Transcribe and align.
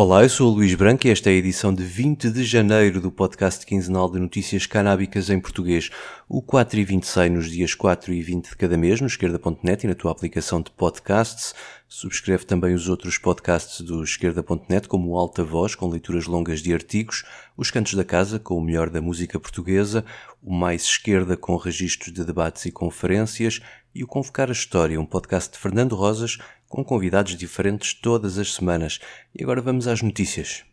Olá, 0.00 0.22
eu 0.22 0.28
sou 0.28 0.52
o 0.52 0.54
Luís 0.54 0.76
Branco 0.76 1.08
e 1.08 1.10
esta 1.10 1.28
é 1.28 1.32
a 1.32 1.36
edição 1.36 1.74
de 1.74 1.82
20 1.82 2.30
de 2.30 2.44
janeiro 2.44 3.00
do 3.00 3.10
podcast 3.10 3.66
quinzenal 3.66 4.08
de 4.08 4.20
notícias 4.20 4.64
canábicas 4.64 5.28
em 5.28 5.40
português. 5.40 5.90
O 6.28 6.40
4 6.40 6.78
e 6.78 6.84
20 6.84 7.04
sai 7.04 7.28
nos 7.28 7.50
dias 7.50 7.74
4 7.74 8.12
e 8.12 8.22
20 8.22 8.50
de 8.50 8.56
cada 8.56 8.76
mês 8.76 9.00
no 9.00 9.08
esquerda.net 9.08 9.82
e 9.82 9.88
na 9.88 9.96
tua 9.96 10.12
aplicação 10.12 10.62
de 10.62 10.70
podcasts. 10.70 11.52
Subscreve 11.88 12.44
também 12.44 12.74
os 12.74 12.88
outros 12.88 13.18
podcasts 13.18 13.80
do 13.80 14.04
esquerda.net, 14.04 14.86
como 14.86 15.10
o 15.10 15.18
Alta 15.18 15.42
Voz, 15.42 15.74
com 15.74 15.88
leituras 15.88 16.26
longas 16.26 16.62
de 16.62 16.72
artigos, 16.72 17.24
os 17.56 17.72
Cantos 17.72 17.94
da 17.94 18.04
Casa, 18.04 18.38
com 18.38 18.56
o 18.56 18.62
melhor 18.62 18.90
da 18.90 19.02
música 19.02 19.40
portuguesa, 19.40 20.04
o 20.40 20.54
Mais 20.54 20.84
Esquerda, 20.84 21.36
com 21.36 21.56
registros 21.56 22.12
de 22.12 22.24
debates 22.24 22.66
e 22.66 22.70
conferências, 22.70 23.60
e 23.92 24.04
o 24.04 24.06
Convocar 24.06 24.48
a 24.48 24.52
História, 24.52 25.00
um 25.00 25.04
podcast 25.04 25.54
de 25.54 25.58
Fernando 25.58 25.96
Rosas, 25.96 26.38
com 26.68 26.84
convidados 26.84 27.36
diferentes 27.36 27.94
todas 27.94 28.38
as 28.38 28.54
semanas. 28.54 29.00
E 29.34 29.42
agora 29.42 29.62
vamos 29.62 29.88
às 29.88 30.02
notícias. 30.02 30.67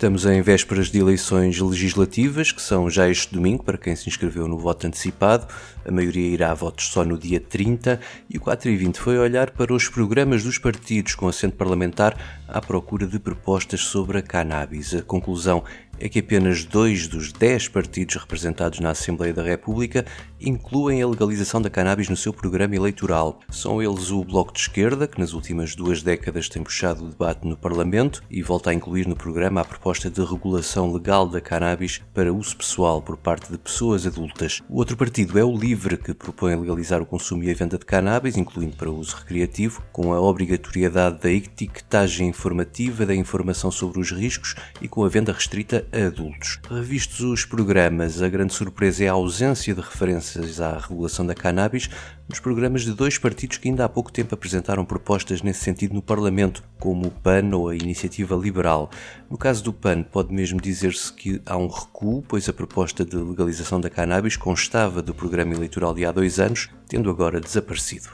Estamos 0.00 0.24
em 0.24 0.40
vésperas 0.40 0.90
de 0.90 0.98
eleições 0.98 1.60
legislativas, 1.60 2.50
que 2.50 2.62
são 2.62 2.88
já 2.88 3.06
este 3.06 3.34
domingo, 3.34 3.62
para 3.62 3.76
quem 3.76 3.94
se 3.94 4.08
inscreveu 4.08 4.48
no 4.48 4.56
voto 4.56 4.86
antecipado. 4.86 5.46
A 5.84 5.92
maioria 5.92 6.26
irá 6.26 6.50
a 6.50 6.54
votos 6.54 6.86
só 6.86 7.04
no 7.04 7.18
dia 7.18 7.38
30. 7.38 8.00
E 8.30 8.38
o 8.38 8.40
4 8.40 8.70
e 8.70 8.76
20 8.78 8.96
foi 8.98 9.18
olhar 9.18 9.50
para 9.50 9.74
os 9.74 9.90
programas 9.90 10.42
dos 10.42 10.56
partidos 10.56 11.14
com 11.14 11.28
assento 11.28 11.54
parlamentar 11.54 12.16
à 12.48 12.62
procura 12.62 13.06
de 13.06 13.18
propostas 13.18 13.82
sobre 13.82 14.16
a 14.16 14.22
cannabis. 14.22 14.94
A 14.94 15.02
conclusão 15.02 15.62
é 16.00 16.08
que 16.08 16.18
apenas 16.18 16.64
dois 16.64 17.06
dos 17.06 17.30
dez 17.30 17.68
partidos 17.68 18.16
representados 18.16 18.80
na 18.80 18.90
Assembleia 18.90 19.34
da 19.34 19.42
República 19.42 20.04
incluem 20.40 21.02
a 21.02 21.06
legalização 21.06 21.60
da 21.60 21.68
cannabis 21.68 22.08
no 22.08 22.16
seu 22.16 22.32
programa 22.32 22.74
eleitoral. 22.74 23.38
São 23.50 23.82
eles 23.82 24.10
o 24.10 24.24
Bloco 24.24 24.52
de 24.52 24.60
Esquerda, 24.60 25.06
que 25.06 25.20
nas 25.20 25.34
últimas 25.34 25.74
duas 25.74 26.02
décadas 26.02 26.48
tem 26.48 26.62
puxado 26.62 27.04
o 27.04 27.08
debate 27.10 27.46
no 27.46 27.56
Parlamento 27.56 28.22
e 28.30 28.42
volta 28.42 28.70
a 28.70 28.74
incluir 28.74 29.06
no 29.06 29.14
programa 29.14 29.60
a 29.60 29.64
proposta 29.64 30.10
de 30.10 30.24
regulação 30.24 30.90
legal 30.90 31.28
da 31.28 31.40
cannabis 31.40 32.00
para 32.14 32.32
uso 32.32 32.56
pessoal 32.56 33.02
por 33.02 33.18
parte 33.18 33.52
de 33.52 33.58
pessoas 33.58 34.06
adultas. 34.06 34.62
O 34.68 34.78
outro 34.78 34.96
partido 34.96 35.38
é 35.38 35.44
o 35.44 35.54
Livre, 35.54 35.98
que 35.98 36.14
propõe 36.14 36.56
legalizar 36.56 37.02
o 37.02 37.06
consumo 37.06 37.44
e 37.44 37.50
a 37.50 37.54
venda 37.54 37.76
de 37.76 37.84
cannabis, 37.84 38.38
incluindo 38.38 38.76
para 38.76 38.90
uso 38.90 39.16
recreativo, 39.16 39.82
com 39.92 40.14
a 40.14 40.20
obrigatoriedade 40.20 41.20
da 41.20 41.30
etiquetagem 41.30 42.28
informativa 42.28 43.04
da 43.04 43.14
informação 43.14 43.70
sobre 43.70 44.00
os 44.00 44.10
riscos 44.10 44.54
e 44.80 44.88
com 44.88 45.04
a 45.04 45.08
venda 45.08 45.32
restrita 45.32 45.86
adultos. 45.92 46.60
Revistos 46.68 47.20
os 47.20 47.44
programas, 47.44 48.22
a 48.22 48.28
grande 48.28 48.54
surpresa 48.54 49.04
é 49.04 49.08
a 49.08 49.12
ausência 49.12 49.74
de 49.74 49.80
referências 49.80 50.60
à 50.60 50.78
regulação 50.78 51.26
da 51.26 51.34
cannabis 51.34 51.88
nos 52.28 52.38
programas 52.38 52.82
de 52.82 52.92
dois 52.92 53.18
partidos 53.18 53.58
que 53.58 53.68
ainda 53.68 53.84
há 53.84 53.88
pouco 53.88 54.12
tempo 54.12 54.34
apresentaram 54.34 54.84
propostas 54.84 55.42
nesse 55.42 55.64
sentido 55.64 55.94
no 55.94 56.02
Parlamento, 56.02 56.62
como 56.78 57.08
o 57.08 57.10
PAN 57.10 57.54
ou 57.54 57.68
a 57.68 57.74
Iniciativa 57.74 58.36
Liberal. 58.36 58.90
No 59.28 59.36
caso 59.36 59.64
do 59.64 59.72
PAN, 59.72 60.02
pode 60.02 60.32
mesmo 60.32 60.60
dizer-se 60.60 61.12
que 61.12 61.42
há 61.44 61.56
um 61.56 61.66
recuo, 61.66 62.22
pois 62.22 62.48
a 62.48 62.52
proposta 62.52 63.04
de 63.04 63.16
legalização 63.16 63.80
da 63.80 63.90
cannabis 63.90 64.36
constava 64.36 65.02
do 65.02 65.12
programa 65.12 65.54
eleitoral 65.54 65.92
de 65.92 66.04
há 66.04 66.12
dois 66.12 66.38
anos, 66.38 66.68
tendo 66.88 67.10
agora 67.10 67.40
desaparecido. 67.40 68.08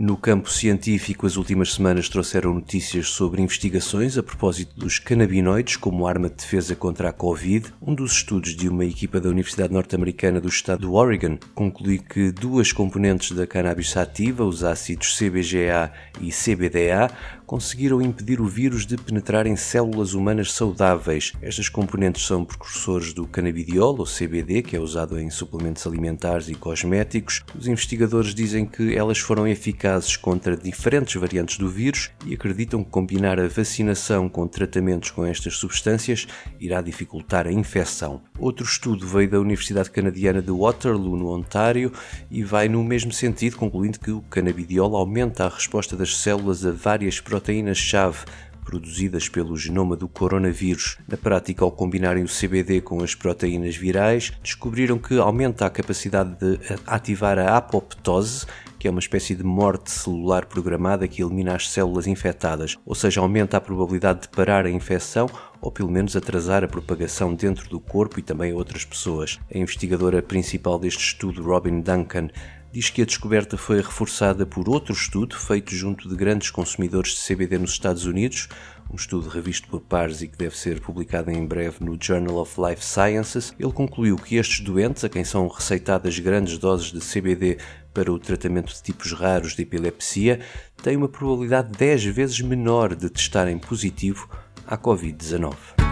No 0.00 0.16
campo 0.16 0.50
científico, 0.50 1.26
as 1.26 1.36
últimas 1.36 1.74
semanas 1.74 2.08
trouxeram 2.08 2.54
notícias 2.54 3.08
sobre 3.08 3.42
investigações 3.42 4.16
a 4.16 4.22
propósito 4.22 4.74
dos 4.74 4.98
canabinoides 4.98 5.76
como 5.76 6.06
arma 6.06 6.30
de 6.30 6.36
defesa 6.36 6.74
contra 6.74 7.10
a 7.10 7.12
Covid. 7.12 7.70
Um 7.82 7.94
dos 7.94 8.12
estudos 8.12 8.56
de 8.56 8.66
uma 8.66 8.86
equipa 8.86 9.20
da 9.20 9.28
Universidade 9.28 9.74
Norte-Americana 9.74 10.40
do 10.40 10.48
estado 10.48 10.80
do 10.80 10.94
Oregon 10.94 11.36
conclui 11.54 11.98
que 11.98 12.32
duas 12.32 12.72
componentes 12.72 13.32
da 13.32 13.46
cannabis 13.46 13.90
sativa, 13.90 14.42
os 14.42 14.64
ácidos 14.64 15.18
CBGA 15.18 15.92
e 16.18 16.30
CBDA, 16.30 17.10
conseguiram 17.50 18.00
impedir 18.00 18.40
o 18.40 18.46
vírus 18.46 18.86
de 18.86 18.96
penetrar 18.96 19.44
em 19.44 19.56
células 19.56 20.14
humanas 20.14 20.52
saudáveis. 20.52 21.32
Estas 21.42 21.68
componentes 21.68 22.24
são 22.24 22.44
precursores 22.44 23.12
do 23.12 23.26
canabidiol, 23.26 23.98
ou 23.98 24.04
CBD, 24.04 24.62
que 24.62 24.76
é 24.76 24.78
usado 24.78 25.18
em 25.18 25.28
suplementos 25.30 25.84
alimentares 25.84 26.48
e 26.48 26.54
cosméticos. 26.54 27.42
Os 27.58 27.66
investigadores 27.66 28.36
dizem 28.36 28.64
que 28.64 28.94
elas 28.94 29.18
foram 29.18 29.48
eficazes 29.48 30.16
contra 30.16 30.56
diferentes 30.56 31.20
variantes 31.20 31.58
do 31.58 31.68
vírus 31.68 32.12
e 32.24 32.34
acreditam 32.34 32.84
que 32.84 32.90
combinar 32.90 33.40
a 33.40 33.48
vacinação 33.48 34.28
com 34.28 34.46
tratamentos 34.46 35.10
com 35.10 35.26
estas 35.26 35.56
substâncias 35.56 36.28
irá 36.60 36.80
dificultar 36.80 37.48
a 37.48 37.52
infecção. 37.52 38.22
Outro 38.38 38.64
estudo 38.64 39.04
veio 39.04 39.28
da 39.28 39.40
Universidade 39.40 39.90
Canadiana 39.90 40.40
de 40.40 40.52
Waterloo, 40.52 41.16
no 41.16 41.34
Ontário, 41.34 41.92
e 42.30 42.44
vai 42.44 42.68
no 42.68 42.84
mesmo 42.84 43.12
sentido, 43.12 43.56
concluindo 43.56 43.98
que 43.98 44.12
o 44.12 44.22
canabidiol 44.22 44.94
aumenta 44.94 45.46
a 45.46 45.48
resposta 45.48 45.96
das 45.96 46.16
células 46.16 46.64
a 46.64 46.70
várias 46.70 47.18
proteínas 47.18 47.39
proteínas-chave 47.40 48.18
produzidas 48.62 49.28
pelo 49.28 49.56
genoma 49.56 49.96
do 49.96 50.06
coronavírus. 50.06 50.98
Na 51.08 51.16
prática, 51.16 51.64
ao 51.64 51.72
combinarem 51.72 52.22
o 52.22 52.28
CBD 52.28 52.82
com 52.82 53.02
as 53.02 53.14
proteínas 53.14 53.74
virais, 53.74 54.32
descobriram 54.42 54.98
que 54.98 55.18
aumenta 55.18 55.66
a 55.66 55.70
capacidade 55.70 56.36
de 56.38 56.60
ativar 56.86 57.38
a 57.38 57.56
apoptose, 57.56 58.46
que 58.78 58.86
é 58.86 58.90
uma 58.90 59.00
espécie 59.00 59.34
de 59.34 59.42
morte 59.42 59.90
celular 59.90 60.46
programada 60.46 61.08
que 61.08 61.22
elimina 61.22 61.56
as 61.56 61.68
células 61.70 62.06
infectadas, 62.06 62.76
ou 62.86 62.94
seja, 62.94 63.20
aumenta 63.20 63.56
a 63.56 63.60
probabilidade 63.60 64.22
de 64.22 64.28
parar 64.28 64.66
a 64.66 64.70
infecção 64.70 65.28
ou 65.60 65.70
pelo 65.70 65.90
menos 65.90 66.16
atrasar 66.16 66.62
a 66.62 66.68
propagação 66.68 67.34
dentro 67.34 67.68
do 67.68 67.80
corpo 67.80 68.18
e 68.18 68.22
também 68.22 68.52
a 68.52 68.54
outras 68.54 68.84
pessoas. 68.84 69.38
A 69.52 69.58
investigadora 69.58 70.22
principal 70.22 70.78
deste 70.78 71.04
estudo, 71.04 71.42
Robin 71.42 71.80
Duncan, 71.80 72.28
diz 72.72 72.88
que 72.88 73.02
a 73.02 73.04
descoberta 73.04 73.56
foi 73.56 73.78
reforçada 73.78 74.46
por 74.46 74.68
outro 74.68 74.92
estudo 74.92 75.36
feito 75.36 75.74
junto 75.74 76.08
de 76.08 76.14
grandes 76.14 76.50
consumidores 76.50 77.12
de 77.12 77.26
CBD 77.26 77.58
nos 77.58 77.72
Estados 77.72 78.04
Unidos, 78.04 78.48
um 78.92 78.96
estudo 78.96 79.28
revisto 79.28 79.68
por 79.68 79.80
pares 79.80 80.22
e 80.22 80.28
que 80.28 80.36
deve 80.36 80.56
ser 80.56 80.80
publicado 80.80 81.30
em 81.30 81.44
breve 81.46 81.84
no 81.84 81.96
Journal 82.00 82.36
of 82.36 82.60
Life 82.60 82.84
Sciences. 82.84 83.54
Ele 83.58 83.72
concluiu 83.72 84.16
que 84.16 84.36
estes 84.36 84.60
doentes, 84.60 85.04
a 85.04 85.08
quem 85.08 85.24
são 85.24 85.48
receitadas 85.48 86.18
grandes 86.18 86.58
doses 86.58 86.92
de 86.92 87.00
CBD 87.00 87.58
para 87.92 88.12
o 88.12 88.18
tratamento 88.18 88.72
de 88.72 88.82
tipos 88.82 89.12
raros 89.12 89.54
de 89.54 89.62
epilepsia, 89.62 90.40
têm 90.82 90.96
uma 90.96 91.08
probabilidade 91.08 91.76
10 91.76 92.04
vezes 92.06 92.40
menor 92.40 92.94
de 92.94 93.10
testarem 93.10 93.58
positivo 93.58 94.28
à 94.66 94.76
Covid-19. 94.76 95.89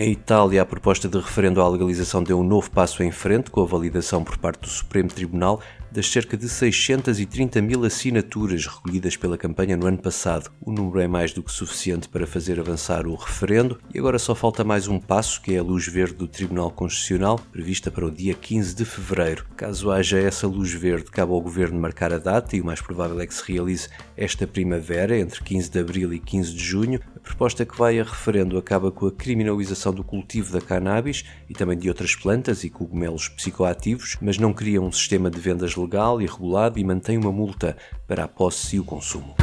Em 0.00 0.12
Itália, 0.12 0.62
a 0.62 0.64
proposta 0.64 1.08
de 1.08 1.18
referendo 1.18 1.60
à 1.60 1.68
legalização 1.68 2.22
deu 2.22 2.38
um 2.38 2.44
novo 2.44 2.70
passo 2.70 3.02
em 3.02 3.10
frente, 3.10 3.50
com 3.50 3.62
a 3.62 3.66
validação 3.66 4.22
por 4.22 4.38
parte 4.38 4.60
do 4.60 4.68
Supremo 4.68 5.08
Tribunal 5.08 5.60
das 5.90 6.08
cerca 6.08 6.36
de 6.36 6.48
630 6.48 7.60
mil 7.62 7.84
assinaturas 7.84 8.66
recolhidas 8.66 9.16
pela 9.16 9.38
campanha 9.38 9.76
no 9.76 9.86
ano 9.86 9.98
passado. 9.98 10.50
O 10.60 10.70
número 10.70 11.00
é 11.00 11.08
mais 11.08 11.32
do 11.32 11.42
que 11.42 11.50
suficiente 11.50 12.08
para 12.08 12.26
fazer 12.26 12.60
avançar 12.60 13.06
o 13.06 13.14
referendo 13.14 13.80
e 13.94 13.98
agora 13.98 14.18
só 14.18 14.34
falta 14.34 14.62
mais 14.62 14.88
um 14.88 14.98
passo, 14.98 15.40
que 15.40 15.54
é 15.54 15.58
a 15.58 15.62
luz 15.62 15.86
verde 15.86 16.14
do 16.14 16.28
Tribunal 16.28 16.70
Constitucional, 16.70 17.40
prevista 17.50 17.90
para 17.90 18.06
o 18.06 18.10
dia 18.10 18.34
15 18.34 18.74
de 18.74 18.84
fevereiro. 18.84 19.46
Caso 19.56 19.90
haja 19.90 20.18
essa 20.18 20.46
luz 20.46 20.72
verde, 20.72 21.10
cabe 21.10 21.32
ao 21.32 21.40
governo 21.40 21.80
marcar 21.80 22.12
a 22.12 22.18
data 22.18 22.54
e 22.56 22.60
o 22.60 22.64
mais 22.64 22.80
provável 22.80 23.18
é 23.20 23.26
que 23.26 23.34
se 23.34 23.50
realize 23.50 23.88
esta 24.16 24.46
primavera, 24.46 25.18
entre 25.18 25.42
15 25.42 25.70
de 25.70 25.78
abril 25.78 26.12
e 26.12 26.18
15 26.18 26.52
de 26.52 26.62
junho. 26.62 27.00
A 27.16 27.20
proposta 27.20 27.64
que 27.64 27.76
vai 27.76 27.98
a 27.98 28.04
referendo 28.04 28.58
acaba 28.58 28.90
com 28.90 29.06
a 29.06 29.12
criminalização 29.12 29.92
do 29.92 30.04
cultivo 30.04 30.52
da 30.52 30.60
cannabis 30.60 31.24
e 31.48 31.52
também 31.54 31.78
de 31.78 31.88
outras 31.88 32.14
plantas 32.14 32.64
e 32.64 32.70
cogumelos 32.70 33.28
psicoativos, 33.28 34.16
mas 34.20 34.38
não 34.38 34.52
cria 34.52 34.80
um 34.80 34.92
sistema 34.92 35.30
de 35.30 35.38
vendas 35.38 35.74
legal 35.78 36.20
e 36.20 36.26
regulado 36.26 36.78
e 36.78 36.84
mantém 36.84 37.16
uma 37.16 37.32
multa 37.32 37.76
para 38.06 38.24
a 38.24 38.28
posse 38.28 38.76
e 38.76 38.80
o 38.80 38.84
consumo. 38.84 39.34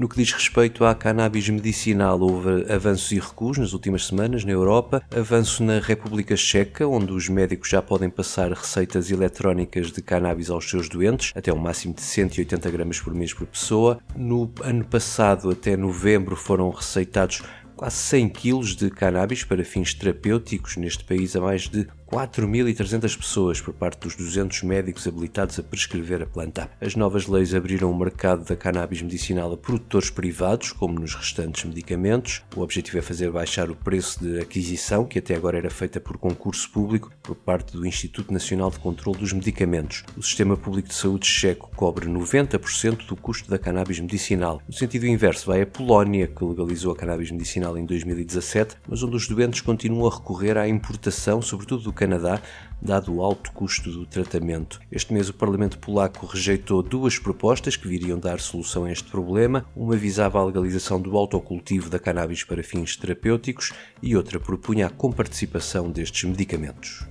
No 0.00 0.08
que 0.08 0.16
diz 0.16 0.32
respeito 0.32 0.82
à 0.86 0.94
cannabis 0.94 1.46
medicinal, 1.50 2.18
houve 2.18 2.72
avanços 2.72 3.12
e 3.12 3.18
recuos 3.18 3.58
nas 3.58 3.74
últimas 3.74 4.06
semanas 4.06 4.46
na 4.46 4.50
Europa, 4.50 5.02
avanço 5.14 5.62
na 5.62 5.78
República 5.78 6.34
Checa, 6.38 6.88
onde 6.88 7.12
os 7.12 7.28
médicos 7.28 7.68
já 7.68 7.82
podem 7.82 8.08
passar 8.08 8.50
receitas 8.50 9.10
eletrónicas 9.10 9.92
de 9.92 10.00
cannabis 10.00 10.48
aos 10.48 10.70
seus 10.70 10.88
doentes, 10.88 11.34
até 11.36 11.52
um 11.52 11.58
máximo 11.58 11.92
de 11.92 12.00
180 12.00 12.70
gramas 12.70 12.98
por 12.98 13.12
mês 13.12 13.34
por 13.34 13.46
pessoa. 13.46 14.00
No 14.16 14.50
ano 14.62 14.86
passado, 14.86 15.50
até 15.50 15.76
novembro, 15.76 16.34
foram 16.34 16.70
receitados 16.70 17.42
quase 17.80 17.96
100 17.96 18.28
kg 18.28 18.76
de 18.76 18.90
cannabis 18.90 19.42
para 19.42 19.64
fins 19.64 19.94
terapêuticos 19.94 20.76
neste 20.76 21.02
país. 21.02 21.34
Há 21.34 21.40
mais 21.40 21.66
de 21.66 21.88
4.300 22.10 23.16
pessoas 23.16 23.60
por 23.60 23.72
parte 23.72 24.00
dos 24.00 24.16
200 24.16 24.64
médicos 24.64 25.06
habilitados 25.06 25.60
a 25.60 25.62
prescrever 25.62 26.20
a 26.20 26.26
planta. 26.26 26.68
As 26.80 26.96
novas 26.96 27.28
leis 27.28 27.54
abriram 27.54 27.88
o 27.88 27.96
mercado 27.96 28.44
da 28.44 28.56
cannabis 28.56 29.00
medicinal 29.00 29.52
a 29.52 29.56
produtores 29.56 30.10
privados, 30.10 30.72
como 30.72 30.98
nos 30.98 31.14
restantes 31.14 31.64
medicamentos. 31.64 32.42
O 32.56 32.62
objetivo 32.62 32.98
é 32.98 33.02
fazer 33.02 33.30
baixar 33.30 33.70
o 33.70 33.76
preço 33.76 34.24
de 34.24 34.40
aquisição, 34.40 35.04
que 35.04 35.20
até 35.20 35.36
agora 35.36 35.58
era 35.58 35.70
feita 35.70 36.00
por 36.00 36.18
concurso 36.18 36.68
público 36.72 37.12
por 37.22 37.36
parte 37.36 37.74
do 37.74 37.86
Instituto 37.86 38.32
Nacional 38.32 38.72
de 38.72 38.80
Controlo 38.80 39.16
dos 39.16 39.32
Medicamentos. 39.32 40.02
O 40.16 40.22
Sistema 40.22 40.56
Público 40.56 40.88
de 40.88 40.94
Saúde 40.94 41.28
checo 41.28 41.70
cobre 41.76 42.08
90% 42.08 43.06
do 43.06 43.14
custo 43.14 43.48
da 43.48 43.56
cannabis 43.56 44.00
medicinal. 44.00 44.60
No 44.66 44.74
sentido 44.74 45.06
inverso, 45.06 45.46
vai 45.46 45.62
a 45.62 45.66
Polónia, 45.66 46.26
que 46.26 46.44
legalizou 46.44 46.90
a 46.90 46.96
cannabis 46.96 47.30
medicinal 47.30 47.78
em 47.78 47.86
2017, 47.86 48.78
mas 48.88 49.00
onde 49.00 49.14
os 49.14 49.28
doentes 49.28 49.60
continuam 49.60 50.10
a 50.10 50.16
recorrer 50.16 50.58
à 50.58 50.66
importação, 50.66 51.40
sobretudo 51.40 51.84
do 51.84 51.99
Canadá, 52.00 52.40
dado 52.80 53.14
o 53.14 53.22
alto 53.22 53.52
custo 53.52 53.90
do 53.90 54.06
tratamento. 54.06 54.80
Este 54.90 55.12
mês 55.12 55.28
o 55.28 55.34
Parlamento 55.34 55.78
polaco 55.78 56.24
rejeitou 56.24 56.82
duas 56.82 57.18
propostas 57.18 57.76
que 57.76 57.86
viriam 57.86 58.18
dar 58.18 58.40
solução 58.40 58.84
a 58.84 58.90
este 58.90 59.10
problema. 59.10 59.66
Uma 59.76 59.96
visava 59.96 60.38
a 60.38 60.44
legalização 60.44 60.98
do 60.98 61.14
autocultivo 61.14 61.90
da 61.90 61.98
cannabis 61.98 62.42
para 62.42 62.62
fins 62.62 62.96
terapêuticos 62.96 63.74
e 64.02 64.16
outra 64.16 64.40
propunha 64.40 64.86
a 64.86 64.90
comparticipação 64.90 65.90
destes 65.90 66.24
medicamentos. 66.24 67.04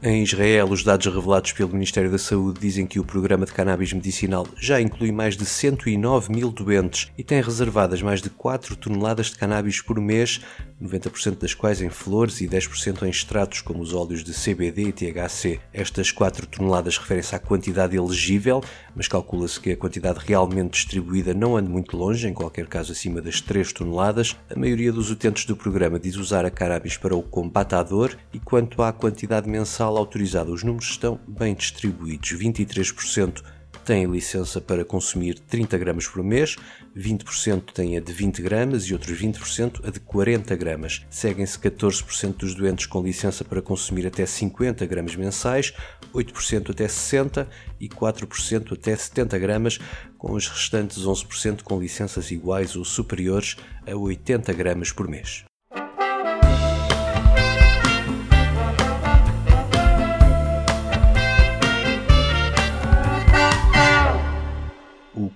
Em 0.00 0.22
Israel, 0.22 0.68
os 0.70 0.84
dados 0.84 1.12
revelados 1.12 1.50
pelo 1.50 1.72
Ministério 1.72 2.08
da 2.08 2.18
Saúde 2.18 2.60
dizem 2.60 2.86
que 2.86 3.00
o 3.00 3.04
programa 3.04 3.44
de 3.44 3.52
cannabis 3.52 3.92
medicinal 3.92 4.46
já 4.56 4.80
inclui 4.80 5.10
mais 5.10 5.36
de 5.36 5.44
109 5.44 6.32
mil 6.32 6.52
doentes 6.52 7.10
e 7.18 7.24
tem 7.24 7.42
reservadas 7.42 8.00
mais 8.00 8.22
de 8.22 8.30
4 8.30 8.76
toneladas 8.76 9.26
de 9.26 9.36
cannabis 9.36 9.80
por 9.80 10.00
mês, 10.00 10.40
90% 10.80 11.40
das 11.40 11.52
quais 11.52 11.82
em 11.82 11.90
flores 11.90 12.40
e 12.40 12.46
10% 12.46 13.02
em 13.02 13.10
extratos 13.10 13.60
como 13.60 13.82
os 13.82 13.92
óleos 13.92 14.22
de 14.22 14.32
CBD 14.32 14.82
e 14.84 14.92
THC. 14.92 15.58
Estas 15.74 16.12
4 16.12 16.46
toneladas 16.46 16.96
referem-se 16.96 17.34
à 17.34 17.40
quantidade 17.40 17.96
elegível, 17.96 18.62
mas 18.94 19.08
calcula-se 19.08 19.58
que 19.58 19.72
a 19.72 19.76
quantidade 19.76 20.20
realmente 20.24 20.74
distribuída 20.74 21.34
não 21.34 21.56
ande 21.56 21.68
muito 21.68 21.96
longe, 21.96 22.28
em 22.28 22.32
qualquer 22.32 22.68
caso 22.68 22.92
acima 22.92 23.20
das 23.20 23.40
3 23.40 23.72
toneladas. 23.72 24.36
A 24.48 24.56
maioria 24.56 24.92
dos 24.92 25.10
utentes 25.10 25.44
do 25.44 25.56
programa 25.56 25.98
diz 25.98 26.14
usar 26.14 26.44
a 26.44 26.50
cannabis 26.52 26.96
para 26.96 27.16
o 27.16 27.22
combate 27.22 27.74
à 27.74 27.82
dor 27.82 28.16
e 28.32 28.38
quanto 28.38 28.80
à 28.80 28.92
quantidade 28.92 29.48
mensal 29.48 29.87
total 29.88 29.96
autorizada, 29.96 30.50
os 30.50 30.62
números 30.62 30.90
estão 30.90 31.18
bem 31.26 31.54
distribuídos. 31.54 32.30
23% 32.32 33.42
têm 33.84 34.04
licença 34.04 34.60
para 34.60 34.84
consumir 34.84 35.38
30 35.38 35.78
gramas 35.78 36.06
por 36.06 36.22
mês, 36.22 36.56
20% 36.94 37.72
têm 37.72 37.96
a 37.96 38.00
de 38.00 38.12
20 38.12 38.42
gramas 38.42 38.84
e 38.84 38.92
outros 38.92 39.18
20% 39.18 39.86
a 39.86 39.90
de 39.90 39.98
40 40.00 40.54
gramas. 40.56 41.06
Seguem-se 41.08 41.58
14% 41.58 42.36
dos 42.36 42.54
doentes 42.54 42.84
com 42.84 43.02
licença 43.02 43.44
para 43.44 43.62
consumir 43.62 44.06
até 44.06 44.26
50 44.26 44.84
gramas 44.84 45.16
mensais, 45.16 45.72
8% 46.14 46.70
até 46.70 46.86
60 46.86 47.48
e 47.80 47.88
4% 47.88 48.72
até 48.74 48.94
70 48.94 49.38
gramas, 49.38 49.78
com 50.18 50.32
os 50.32 50.46
restantes 50.48 51.04
11% 51.04 51.62
com 51.62 51.80
licenças 51.80 52.30
iguais 52.30 52.76
ou 52.76 52.84
superiores 52.84 53.56
a 53.86 53.96
80 53.96 54.52
gramas 54.52 54.92
por 54.92 55.08
mês. 55.08 55.44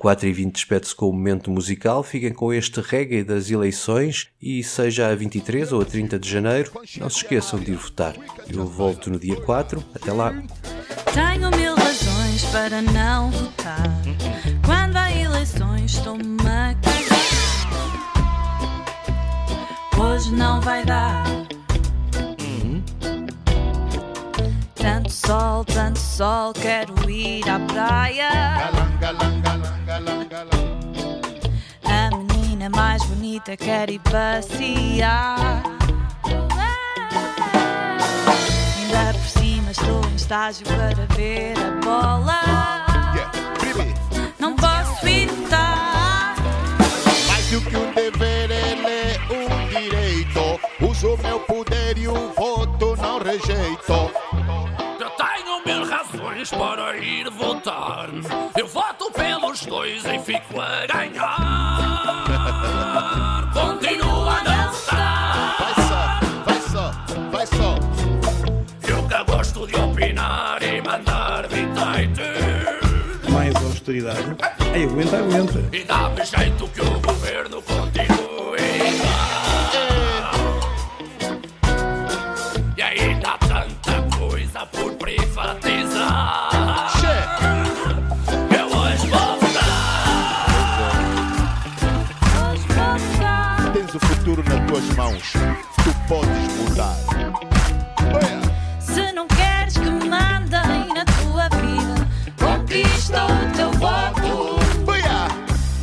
4 0.03 0.27
e 0.27 0.33
20 0.33 0.53
despede-se 0.53 0.97
com 0.97 1.09
o 1.09 1.13
momento 1.13 1.49
musical. 1.49 2.03
Fiquem 2.03 2.33
com 2.33 2.53
este 2.53 2.81
reggae 2.81 3.23
das 3.23 3.49
eleições 3.49 4.27
e 4.43 4.61
seja 4.65 5.07
a 5.07 5.15
23 5.15 5.73
ou 5.73 5.81
a 5.81 5.85
30 5.85 6.19
de 6.19 6.29
janeiro, 6.29 6.73
não 6.99 7.09
se 7.09 7.19
esqueçam 7.19 7.61
de 7.61 7.71
ir 7.71 7.77
votar. 7.77 8.17
Eu 8.53 8.67
volto 8.67 9.09
no 9.09 9.19
dia 9.19 9.41
4. 9.43 9.83
Até 9.95 10.13
lá. 10.13 10.33
Tenho 11.15 11.49
mil 11.57 11.77
razões 11.77 12.45
para 12.47 12.83
não 12.83 13.31
votar. 13.31 14.03
Quando 14.67 14.97
há 14.97 15.13
eleições, 15.13 15.95
estou-me 15.95 16.37
a 16.49 16.75
Hoje 19.97 20.33
não 20.35 20.61
vai 20.61 20.85
dar. 20.85 21.42
Tanto 24.83 25.13
sol, 25.13 25.65
tanto 25.65 26.01
sol, 26.01 26.53
quero 26.53 27.09
ir 27.09 27.49
à 27.49 27.61
praia. 27.61 28.29
A 31.85 32.11
menina 32.17 32.69
mais 32.69 33.01
bonita 33.05 33.57
quer 33.57 33.89
ir 33.91 34.01
passear. 34.01 35.63
Ainda 38.77 39.13
por 39.13 39.29
cima 39.29 39.71
estou 39.71 40.05
em 40.11 40.17
estágio 40.17 40.67
para 40.67 41.07
ver 41.15 41.55
a 41.61 41.71
bola. 41.85 42.41
Não 44.41 44.57
posso 44.57 45.07
evitar. 45.07 46.35
Mais 47.29 47.47
do 47.51 47.61
que 47.61 47.77
um 47.77 47.93
dever, 47.93 48.51
ele 48.51 48.89
é 48.89 49.21
um 49.31 49.69
direito. 49.69 50.61
Uso 50.81 51.17
meu 51.23 51.39
poder 51.39 51.97
e 51.97 52.09
o 52.09 52.33
voto 52.35 52.97
não 52.97 53.21
rejeito. 53.21 54.22
Razões 56.03 56.51
para 56.51 56.97
ir 56.97 57.31
votar. 57.31 58.09
Eu 58.59 58.67
voto 58.67 59.09
pelos 59.13 59.65
dois 59.65 60.05
e 60.05 60.19
fico 60.19 60.61
a 60.61 60.85
ganhar. 60.87 62.25
Continua 63.55 64.33
a 64.33 64.43
dançar. 64.43 65.57
Vai 65.61 65.75
só, 65.87 66.21
vai 66.45 66.61
só, 66.61 66.91
vai 67.31 67.47
só. 67.47 67.77
Eu 68.89 69.07
que 69.07 69.23
gosto 69.23 69.65
de 69.67 69.77
opinar 69.77 70.61
e 70.61 70.83
mandar 70.83 71.47
bitite. 71.47 72.23
mais 73.31 73.55
austeridade. 73.55 74.37
Aí 74.75 74.83
aguenta, 74.83 75.19
aguenta. 75.19 75.65
E 75.73 75.85
dá-me 75.85 76.25
jeito 76.25 76.67
que 76.69 76.81
o 76.81 77.01
governo 77.01 77.63
continue 77.63 78.12
tens 93.93 93.95
o 93.95 94.01
futuro 94.01 94.43
nas 94.45 94.67
tuas 94.67 94.97
mãos. 94.97 95.33
Tu 95.85 95.95
podes 96.09 96.57
mudar. 96.57 96.97
Se 98.81 99.13
não 99.13 99.27
queres 99.27 99.75
que 99.75 99.91
mandem 99.91 100.95
na 100.95 101.05
tua 101.05 101.49
vida, 101.61 102.09
conquista 102.39 103.25
o 103.27 103.57
teu 103.57 103.71
voto. 103.73 104.63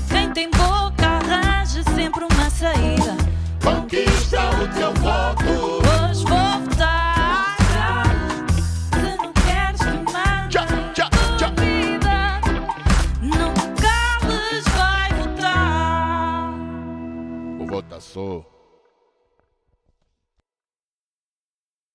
Quem 0.09 0.31
tem 0.31 0.49
boca 0.51 1.05
arranja 1.05 1.83
sempre 1.95 2.23
uma 2.23 2.49
saída. 2.49 3.15
Conquista 3.63 4.39
o 4.61 4.67
teu 4.75 4.93
voto. 4.95 5.78